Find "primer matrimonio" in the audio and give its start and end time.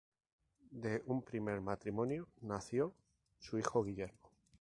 1.21-2.27